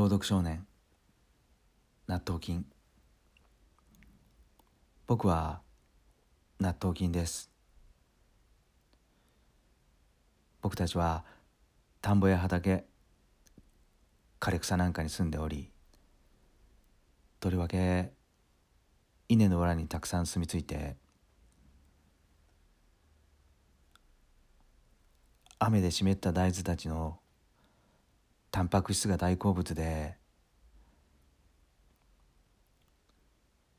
[0.00, 0.66] 朗読少年
[2.06, 2.64] 納豆菌。
[5.06, 5.60] 僕は
[6.58, 7.50] 納豆菌です。
[10.62, 11.26] 僕たちは
[12.00, 12.86] 田んぼや畑
[14.40, 15.70] 枯れ草なんかに住んでおり
[17.38, 18.10] とりわけ
[19.28, 20.96] 稲の裏にたくさん住み着いて
[25.58, 27.20] 雨で湿った大豆たちの
[28.50, 30.16] タンパク質が大好物で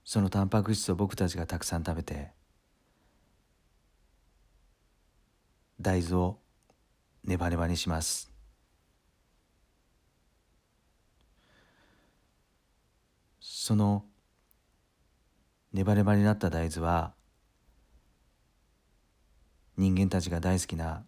[0.04, 2.32] そのタンパク質を僕たちがたくさん食べて
[5.80, 6.38] 大豆を
[7.24, 8.32] ネバネバにします。
[13.40, 14.06] その
[15.72, 17.14] ネバネバになった大豆は
[19.78, 21.06] 人間たちが大好きな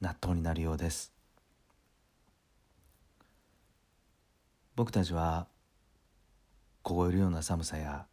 [0.00, 1.13] 納豆になるようです。
[4.76, 5.46] 僕たちは
[6.82, 8.06] 凍えるような寒さや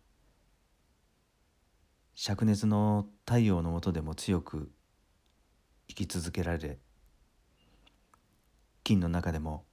[2.16, 4.72] 灼熱の太陽の下でも強く
[5.88, 6.78] 生き続けられ
[8.84, 9.66] 金の中でも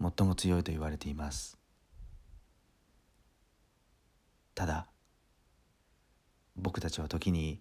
[0.00, 1.56] 最も強いと言われています。
[4.54, 4.88] ただ
[6.56, 7.60] 僕たちは時に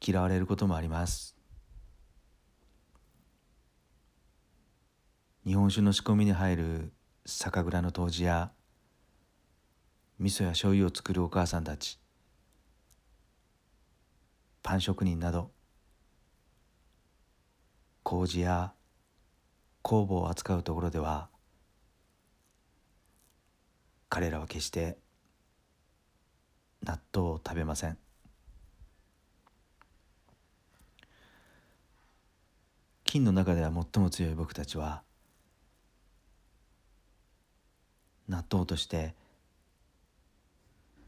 [0.00, 1.34] 嫌われることもあります。
[5.46, 6.92] 日本酒の仕込みに入る
[7.26, 8.50] 酒蔵の杜氏や
[10.18, 11.98] 味噌や醤油を作るお母さんたち
[14.62, 15.50] パン職人など
[18.02, 18.72] 麹や
[19.82, 21.28] 酵母を扱うところでは
[24.08, 24.96] 彼らは決して
[26.82, 27.98] 納豆を食べません。
[33.04, 35.02] 金の中では最も強い僕たちは
[38.28, 39.14] 納豆として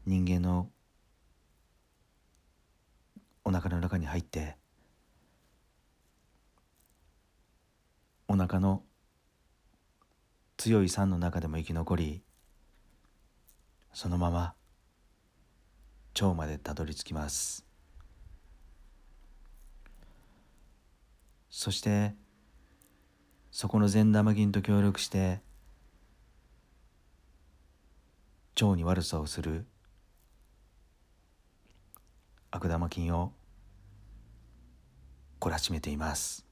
[0.05, 0.69] 人間の
[3.43, 4.55] お腹の中に入って
[8.27, 8.83] お腹の
[10.57, 12.23] 強い酸の中でも生き残り
[13.93, 14.53] そのまま
[16.19, 17.65] 腸までたどり着きます。
[21.49, 22.13] そして
[23.51, 25.41] そこの善玉菌と協力して
[28.59, 29.67] 腸に悪さをする。
[32.49, 33.33] 悪玉菌を
[35.39, 36.46] 懲らしめています。